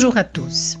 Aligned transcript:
Bonjour 0.00 0.16
à 0.16 0.24
tous. 0.24 0.78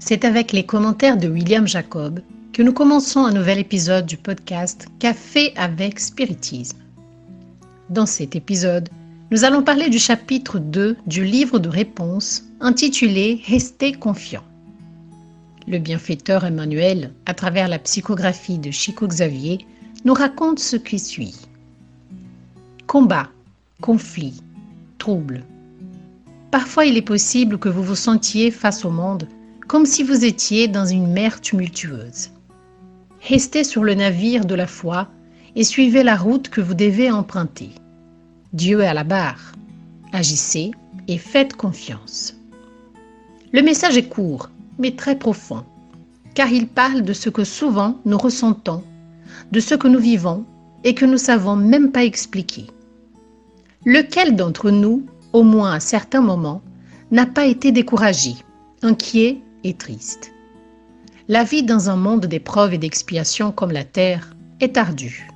C'est 0.00 0.24
avec 0.24 0.50
les 0.50 0.66
commentaires 0.66 1.16
de 1.16 1.28
William 1.28 1.68
Jacob 1.68 2.18
que 2.52 2.62
nous 2.62 2.72
commençons 2.72 3.24
un 3.24 3.32
nouvel 3.32 3.60
épisode 3.60 4.06
du 4.06 4.16
podcast 4.16 4.88
Café 4.98 5.52
avec 5.54 6.00
Spiritisme. 6.00 6.78
Dans 7.90 8.06
cet 8.06 8.34
épisode, 8.34 8.88
nous 9.30 9.44
allons 9.44 9.62
parler 9.62 9.88
du 9.88 10.00
chapitre 10.00 10.58
2 10.58 10.96
du 11.06 11.24
livre 11.24 11.60
de 11.60 11.68
réponses 11.68 12.42
intitulé 12.58 13.40
Restez 13.46 13.92
confiant. 13.92 14.42
Le 15.68 15.78
bienfaiteur 15.78 16.44
Emmanuel, 16.44 17.12
à 17.26 17.34
travers 17.34 17.68
la 17.68 17.78
psychographie 17.78 18.58
de 18.58 18.72
Chico 18.72 19.06
Xavier, 19.06 19.64
nous 20.04 20.14
raconte 20.14 20.58
ce 20.58 20.74
qui 20.74 20.98
suit. 20.98 21.36
Combat, 22.88 23.28
conflit, 23.80 24.42
trouble. 24.98 25.44
Parfois 26.50 26.84
il 26.84 26.96
est 26.96 27.02
possible 27.02 27.58
que 27.58 27.68
vous 27.68 27.82
vous 27.82 27.96
sentiez 27.96 28.50
face 28.50 28.84
au 28.84 28.90
monde 28.90 29.28
comme 29.68 29.86
si 29.86 30.02
vous 30.02 30.24
étiez 30.24 30.66
dans 30.66 30.84
une 30.84 31.06
mer 31.06 31.40
tumultueuse. 31.40 32.30
Restez 33.28 33.62
sur 33.62 33.84
le 33.84 33.94
navire 33.94 34.44
de 34.44 34.56
la 34.56 34.66
foi 34.66 35.06
et 35.54 35.62
suivez 35.62 36.02
la 36.02 36.16
route 36.16 36.48
que 36.48 36.60
vous 36.60 36.74
devez 36.74 37.08
emprunter. 37.08 37.70
Dieu 38.52 38.80
est 38.80 38.88
à 38.88 38.94
la 38.94 39.04
barre. 39.04 39.52
Agissez 40.12 40.72
et 41.06 41.18
faites 41.18 41.54
confiance. 41.54 42.34
Le 43.52 43.62
message 43.62 43.96
est 43.96 44.08
court, 44.08 44.50
mais 44.78 44.90
très 44.96 45.16
profond, 45.16 45.64
car 46.34 46.50
il 46.50 46.66
parle 46.66 47.02
de 47.02 47.12
ce 47.12 47.30
que 47.30 47.44
souvent 47.44 47.96
nous 48.04 48.18
ressentons, 48.18 48.82
de 49.52 49.60
ce 49.60 49.76
que 49.76 49.86
nous 49.86 50.00
vivons 50.00 50.44
et 50.82 50.94
que 50.94 51.04
nous 51.04 51.18
savons 51.18 51.54
même 51.54 51.92
pas 51.92 52.04
expliquer. 52.04 52.66
Lequel 53.84 54.34
d'entre 54.34 54.70
nous, 54.70 55.06
au 55.32 55.42
moins 55.42 55.72
à 55.72 55.80
certains 55.80 56.20
moments, 56.20 56.62
n'a 57.10 57.26
pas 57.26 57.46
été 57.46 57.72
découragé, 57.72 58.34
inquiet 58.82 59.38
et 59.64 59.74
triste 59.74 60.32
La 61.28 61.44
vie 61.44 61.62
dans 61.62 61.90
un 61.90 61.96
monde 61.96 62.26
d'épreuves 62.26 62.74
et 62.74 62.78
d'expiations 62.78 63.52
comme 63.52 63.72
la 63.72 63.84
Terre 63.84 64.34
est 64.60 64.76
ardue. 64.76 65.28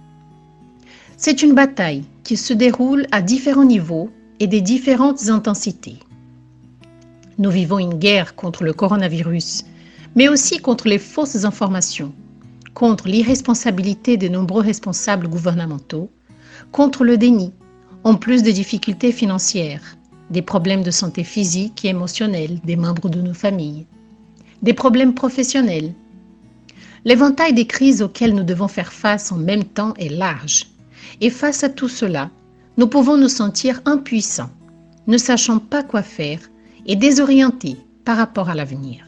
C'est 1.17 1.43
une 1.43 1.55
bataille 1.55 2.05
qui 2.23 2.37
se 2.37 2.53
déroule 2.53 3.07
à 3.13 3.23
différents 3.23 3.65
niveaux 3.65 4.11
et 4.41 4.47
des 4.47 4.61
différentes 4.61 5.29
intensités. 5.29 5.99
Nous 7.39 7.51
vivons 7.51 7.79
une 7.79 7.95
guerre 7.95 8.35
contre 8.35 8.65
le 8.65 8.73
coronavirus, 8.73 9.65
mais 10.17 10.29
aussi 10.29 10.59
contre 10.59 10.89
les 10.89 10.99
fausses 10.99 11.45
informations, 11.45 12.13
contre 12.75 13.09
l'irresponsabilité 13.09 14.17
des 14.17 14.29
nombreux 14.29 14.63
responsables 14.63 15.29
gouvernementaux, 15.29 16.11
contre 16.73 17.05
le 17.05 17.17
déni, 17.17 17.53
en 18.05 18.17
plus 18.17 18.43
des 18.43 18.53
difficultés 18.53 19.13
financières, 19.13 19.97
des 20.31 20.43
problèmes 20.43 20.83
de 20.83 20.91
santé 20.91 21.25
physique 21.25 21.85
et 21.85 21.89
émotionnelle 21.89 22.61
des 22.65 22.77
membres 22.77 23.09
de 23.09 23.23
nos 23.23 23.33
familles, 23.33 23.87
des 24.63 24.75
problèmes 24.75 25.15
professionnels. 25.15 25.93
L'éventail 27.07 27.55
des 27.55 27.67
crises 27.67 28.03
auxquelles 28.03 28.35
nous 28.35 28.45
devons 28.45 28.69
faire 28.69 28.93
face 28.93 29.33
en 29.33 29.37
même 29.37 29.65
temps 29.65 29.95
est 29.95 30.11
large. 30.11 30.67
Et 31.21 31.31
face 31.31 31.65
à 31.65 31.69
tout 31.69 31.89
cela, 31.89 32.31
nous 32.77 32.87
pouvons 32.87 33.17
nous 33.17 33.29
sentir 33.29 33.81
impuissants, 33.85 34.51
ne 35.07 35.19
sachant 35.19 35.59
pas 35.59 35.83
quoi 35.83 36.03
faire 36.03 36.41
et 36.87 36.97
désorientés 36.97 37.77
par 38.05 38.17
rapport 38.17 38.49
à 38.51 38.55
l'avenir. 38.55 39.05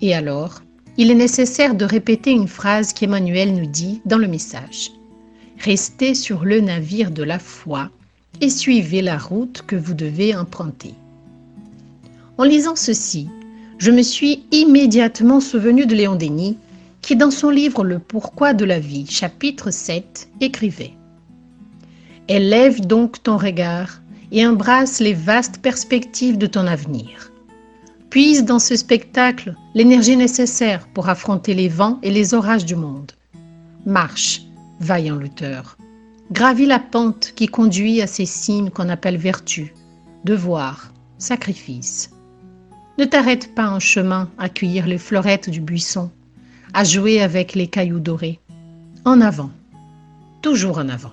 Et 0.00 0.14
alors, 0.14 0.62
il 0.96 1.10
est 1.10 1.16
nécessaire 1.16 1.74
de 1.74 1.84
répéter 1.84 2.30
une 2.30 2.48
phrase 2.48 2.92
qu'Emmanuel 2.92 3.54
nous 3.54 3.66
dit 3.66 4.00
dans 4.04 4.18
le 4.18 4.28
message. 4.28 4.90
Restez 5.58 6.14
sur 6.14 6.44
le 6.44 6.60
navire 6.60 7.10
de 7.10 7.22
la 7.22 7.38
foi 7.38 7.90
et 8.40 8.50
suivez 8.50 9.02
la 9.02 9.18
route 9.18 9.62
que 9.66 9.76
vous 9.76 9.94
devez 9.94 10.34
emprunter. 10.34 10.94
En 12.38 12.44
lisant 12.44 12.76
ceci, 12.76 13.28
je 13.78 13.90
me 13.90 14.02
suis 14.02 14.44
immédiatement 14.50 15.40
souvenu 15.40 15.86
de 15.86 15.94
Léon 15.94 16.16
Denis, 16.16 16.58
qui 17.02 17.16
dans 17.16 17.30
son 17.30 17.50
livre 17.50 17.84
Le 17.84 17.98
pourquoi 17.98 18.52
de 18.52 18.64
la 18.64 18.78
vie, 18.78 19.06
chapitre 19.06 19.70
7, 19.70 20.28
écrivait 20.40 20.92
Élève 22.28 22.80
donc 22.80 23.22
ton 23.22 23.36
regard 23.36 24.00
et 24.32 24.46
embrasse 24.46 25.00
les 25.00 25.14
vastes 25.14 25.58
perspectives 25.58 26.38
de 26.38 26.46
ton 26.46 26.66
avenir. 26.66 27.32
Puise 28.10 28.44
dans 28.44 28.58
ce 28.58 28.76
spectacle 28.76 29.54
l'énergie 29.74 30.16
nécessaire 30.16 30.86
pour 30.88 31.08
affronter 31.08 31.54
les 31.54 31.68
vents 31.68 31.98
et 32.02 32.10
les 32.10 32.34
orages 32.34 32.64
du 32.64 32.76
monde. 32.76 33.12
Marche, 33.86 34.42
vaillant 34.80 35.16
lutteur. 35.16 35.76
Gravis 36.32 36.66
la 36.66 36.78
pente 36.78 37.32
qui 37.34 37.48
conduit 37.48 38.00
à 38.00 38.06
ces 38.06 38.24
cimes 38.24 38.70
qu'on 38.70 38.88
appelle 38.88 39.16
vertu, 39.16 39.74
devoir, 40.24 40.92
sacrifice. 41.18 42.10
Ne 42.98 43.04
t'arrête 43.04 43.52
pas 43.56 43.68
en 43.68 43.80
chemin 43.80 44.30
à 44.38 44.48
cueillir 44.48 44.86
les 44.86 44.98
fleurettes 44.98 45.50
du 45.50 45.60
buisson, 45.60 46.08
à 46.72 46.84
jouer 46.84 47.20
avec 47.20 47.54
les 47.54 47.66
cailloux 47.66 47.98
dorés. 47.98 48.38
En 49.04 49.20
avant, 49.20 49.50
toujours 50.40 50.78
en 50.78 50.88
avant. 50.88 51.12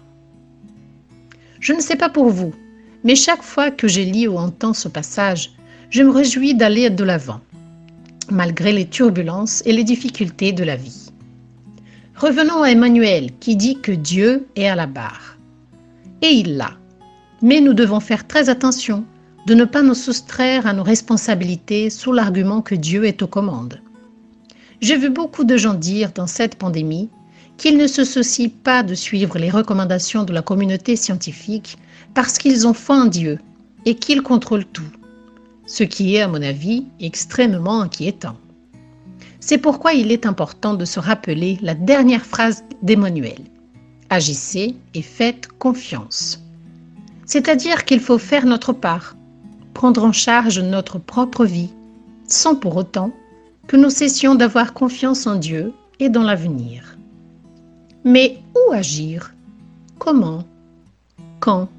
Je 1.59 1.73
ne 1.73 1.81
sais 1.81 1.95
pas 1.95 2.09
pour 2.09 2.29
vous, 2.29 2.53
mais 3.03 3.16
chaque 3.16 3.41
fois 3.41 3.72
que 3.72 3.88
je 3.88 4.01
lis 4.01 4.28
ou 4.28 4.38
entends 4.38 4.75
ce 4.75 4.88
passage, 4.88 5.53
je 5.89 6.03
me 6.03 6.11
réjouis 6.11 6.53
d'aller 6.53 6.91
de 6.91 7.03
l'avant, 7.03 7.41
malgré 8.29 8.72
les 8.72 8.88
turbulences 8.88 9.63
et 9.66 9.72
les 9.72 9.84
difficultés 9.84 10.51
de 10.51 10.63
la 10.63 10.75
vie. 10.75 11.06
Revenons 12.19 12.63
à 12.63 12.72
Emmanuel 12.72 13.29
qui 13.39 13.55
dit 13.55 13.79
que 13.79 13.91
Dieu 13.91 14.47
est 14.55 14.67
à 14.67 14.75
la 14.75 14.88
barre. 14.88 15.38
Et 16.23 16.29
il 16.29 16.57
l'a. 16.57 16.72
Mais 17.44 17.61
nous 17.61 17.75
devons 17.75 18.00
faire 18.00 18.25
très 18.25 18.50
attention 18.50 19.05
de 19.45 19.53
ne 19.53 19.66
pas 19.66 19.83
nous 19.83 19.94
soustraire 19.94 20.66
à 20.66 20.73
nos 20.73 20.81
responsabilités 20.81 21.91
sous 21.91 22.11
l'argument 22.11 22.63
que 22.63 22.73
Dieu 22.73 23.05
est 23.05 23.22
aux 23.22 23.28
commandes. 23.28 23.79
J'ai 24.81 24.97
vu 24.97 25.11
beaucoup 25.11 25.44
de 25.44 25.57
gens 25.57 25.75
dire 25.75 26.11
dans 26.11 26.25
cette 26.25 26.55
pandémie 26.55 27.11
qu'ils 27.55 27.78
ne 27.78 27.85
se 27.85 28.03
soucient 28.03 28.49
pas 28.63 28.81
de 28.81 28.95
suivre 28.95 29.38
les 29.38 29.51
recommandations 29.51 30.23
de 30.23 30.34
la 30.34 30.41
communauté 30.41 30.95
scientifique 30.95 31.78
parce 32.16 32.39
qu'ils 32.39 32.66
ont 32.66 32.73
foi 32.73 32.95
en 32.95 33.05
Dieu 33.05 33.38
et 33.85 33.94
qu'ils 33.94 34.23
contrôlent 34.23 34.66
tout, 34.66 34.89
ce 35.67 35.84
qui 35.84 36.16
est 36.16 36.22
à 36.22 36.28
mon 36.28 36.41
avis 36.41 36.88
extrêmement 36.99 37.81
inquiétant. 37.81 38.38
C'est 39.47 39.58
pourquoi 39.58 39.94
il 39.94 40.12
est 40.12 40.25
important 40.25 40.74
de 40.74 40.84
se 40.84 41.00
rappeler 41.00 41.58
la 41.62 41.74
dernière 41.74 42.25
phrase 42.25 42.66
d'Emmanuel. 42.81 43.40
Agissez 44.09 44.75
et 44.94 45.02
faites 45.02 45.47
confiance. 45.47 46.44
C'est-à-dire 47.25 47.85
qu'il 47.85 48.02
faut 48.02 48.18
faire 48.18 48.46
notre 48.46 48.74
part, 48.74 49.16
prendre 49.74 50.03
en 50.03 50.12
charge 50.12 50.59
notre 50.59 51.00
propre 51.00 51.46
vie, 51.46 51.69
sans 52.28 52.56
pour 52.56 52.75
autant 52.75 53.13
que 53.68 53.78
nous 53.78 53.90
cessions 53.90 54.35
d'avoir 54.35 54.74
confiance 54.74 55.25
en 55.28 55.35
Dieu 55.35 55.72
et 56.02 56.09
dans 56.09 56.24
l'avenir. 56.24 56.97
Mais 58.03 58.40
où 58.53 58.74
agir? 58.74 59.34
Comment? 59.97 60.44
Quand? 61.40 61.69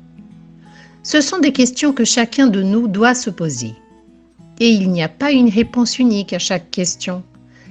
Ce 1.03 1.21
sont 1.21 1.39
des 1.39 1.53
questions 1.53 1.93
que 1.93 2.07
chacun 2.07 2.47
de 2.47 2.63
nous 2.63 2.89
doit 2.89 3.15
se 3.15 3.29
poser. 3.29 3.75
Et 4.59 4.71
il 4.71 4.91
n'y 4.91 5.03
a 5.03 5.11
pas 5.11 5.33
une 5.33 5.51
réponse 5.51 5.99
unique 5.99 6.33
à 6.33 6.39
chaque 6.39 6.71
question 6.71 7.23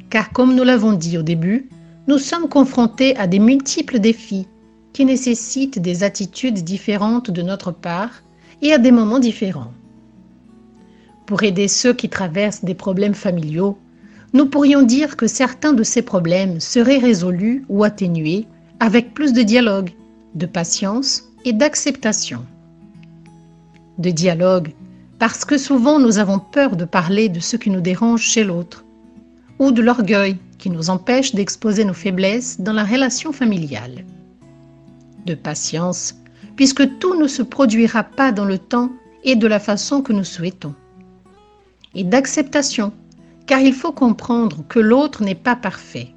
car 0.10 0.32
comme 0.32 0.56
nous 0.56 0.64
l'avons 0.64 0.94
dit 0.94 1.18
au 1.18 1.22
début, 1.22 1.70
nous 2.08 2.18
sommes 2.18 2.48
confrontés 2.48 3.16
à 3.18 3.28
des 3.28 3.40
multiples 3.40 4.00
défis 4.00 4.48
qui 4.94 5.06
nécessitent 5.06 5.80
des 5.80 6.04
attitudes 6.04 6.64
différentes 6.64 7.30
de 7.30 7.42
notre 7.42 7.72
part 7.72 8.24
et 8.62 8.74
à 8.74 8.78
des 8.78 8.92
moments 8.92 9.20
différents. 9.20 9.74
Pour 11.26 11.44
aider 11.44 11.68
ceux 11.68 11.94
qui 11.94 12.10
traversent 12.10 12.64
des 12.64 12.74
problèmes 12.74 13.14
familiaux, 13.14 13.78
nous 14.34 14.46
pourrions 14.46 14.84
dire 14.84 15.18
que 15.18 15.28
certains 15.28 15.74
de 15.74 15.84
ces 15.84 16.02
problèmes 16.02 16.60
seraient 16.60 16.98
résolus 16.98 17.66
ou 17.70 17.84
atténués 17.84 18.48
avec 18.80 19.14
plus 19.14 19.34
de 19.34 19.42
dialogue, 19.42 19.92
de 20.36 20.46
patience 20.46 21.24
et 21.44 21.54
d'acceptation. 21.54 22.46
De 23.98 24.10
dialogue, 24.10 24.74
parce 25.20 25.44
que 25.44 25.58
souvent 25.58 26.00
nous 26.00 26.18
avons 26.18 26.40
peur 26.40 26.76
de 26.76 26.86
parler 26.86 27.30
de 27.30 27.40
ce 27.40 27.58
qui 27.58 27.70
nous 27.70 27.82
dérange 27.82 28.22
chez 28.22 28.44
l'autre, 28.44 28.86
ou 29.60 29.72
de 29.72 29.82
l'orgueil 29.82 30.38
qui 30.58 30.70
nous 30.70 30.90
empêche 30.90 31.34
d'exposer 31.34 31.86
nos 31.86 31.94
faiblesses 31.94 32.60
dans 32.60 32.74
la 32.74 32.84
relation 32.84 33.32
familiale. 33.32 34.06
De 35.26 35.36
patience, 35.36 36.16
puisque 36.56 37.00
tout 37.00 37.16
ne 37.16 37.28
se 37.28 37.44
produira 37.44 38.04
pas 38.04 38.32
dans 38.32 38.46
le 38.46 38.58
temps 38.58 38.92
et 39.24 39.36
de 39.36 39.48
la 39.48 39.60
façon 39.60 40.02
que 40.02 40.14
nous 40.14 40.24
souhaitons. 40.24 40.74
Et 41.96 42.04
d'acceptation, 42.04 42.92
car 43.46 43.60
il 43.60 43.74
faut 43.74 43.92
comprendre 43.92 44.64
que 44.68 44.80
l'autre 44.80 45.24
n'est 45.24 45.36
pas 45.36 45.56
parfait, 45.56 46.10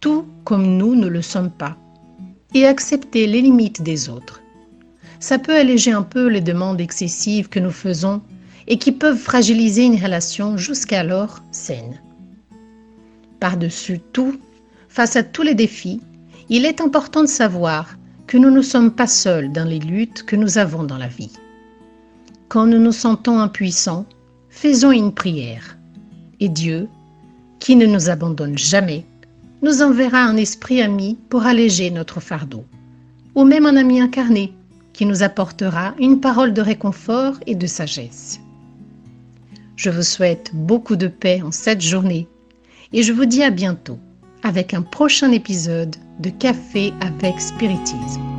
tout 0.00 0.26
comme 0.44 0.76
nous 0.76 0.94
ne 0.94 1.06
le 1.06 1.22
sommes 1.22 1.50
pas, 1.50 1.76
et 2.54 2.66
accepter 2.66 3.26
les 3.26 3.42
limites 3.42 3.82
des 3.82 4.08
autres. 4.08 4.42
Ça 5.20 5.38
peut 5.38 5.56
alléger 5.56 5.92
un 5.92 6.02
peu 6.02 6.28
les 6.28 6.40
demandes 6.40 6.80
excessives 6.80 7.48
que 7.48 7.60
nous 7.60 7.70
faisons 7.70 8.22
et 8.66 8.78
qui 8.78 8.92
peuvent 8.92 9.18
fragiliser 9.18 9.84
une 9.84 10.00
relation 10.00 10.56
jusqu'alors 10.56 11.42
saine. 11.50 12.00
Par-dessus 13.40 14.00
tout, 14.12 14.38
face 14.88 15.16
à 15.16 15.22
tous 15.22 15.42
les 15.42 15.54
défis, 15.54 16.00
il 16.48 16.64
est 16.64 16.80
important 16.80 17.22
de 17.22 17.28
savoir 17.28 17.96
que 18.26 18.36
nous 18.36 18.50
ne 18.50 18.62
sommes 18.62 18.90
pas 18.90 19.06
seuls 19.06 19.52
dans 19.52 19.64
les 19.64 19.78
luttes 19.78 20.24
que 20.24 20.36
nous 20.36 20.58
avons 20.58 20.82
dans 20.82 20.98
la 20.98 21.08
vie. 21.08 21.32
Quand 22.48 22.66
nous 22.66 22.78
nous 22.78 22.92
sentons 22.92 23.38
impuissants, 23.38 24.06
faisons 24.48 24.90
une 24.90 25.12
prière. 25.12 25.78
Et 26.40 26.48
Dieu, 26.48 26.88
qui 27.58 27.76
ne 27.76 27.86
nous 27.86 28.10
abandonne 28.10 28.58
jamais, 28.58 29.04
nous 29.62 29.82
enverra 29.82 30.22
un 30.22 30.36
esprit 30.36 30.82
ami 30.82 31.18
pour 31.28 31.46
alléger 31.46 31.90
notre 31.90 32.20
fardeau, 32.20 32.64
ou 33.34 33.44
même 33.44 33.66
un 33.66 33.76
ami 33.76 34.00
incarné 34.00 34.52
qui 34.92 35.06
nous 35.06 35.22
apportera 35.22 35.94
une 35.98 36.20
parole 36.20 36.52
de 36.52 36.60
réconfort 36.60 37.34
et 37.46 37.54
de 37.54 37.66
sagesse. 37.66 38.40
Je 39.76 39.90
vous 39.90 40.02
souhaite 40.02 40.50
beaucoup 40.54 40.96
de 40.96 41.06
paix 41.06 41.40
en 41.42 41.52
cette 41.52 41.82
journée 41.82 42.26
et 42.92 43.02
je 43.02 43.12
vous 43.12 43.26
dis 43.26 43.42
à 43.42 43.50
bientôt 43.50 43.98
avec 44.42 44.74
un 44.74 44.82
prochain 44.82 45.32
épisode 45.32 45.96
de 46.20 46.30
Café 46.30 46.92
avec 47.00 47.40
Spiritisme. 47.40 48.37